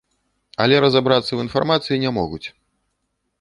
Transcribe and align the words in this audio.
Але 0.63 0.79
разабрацца 0.85 1.27
ў 1.33 1.39
інфармацыі 1.47 2.01
не 2.05 2.11
могуць. 2.17 2.43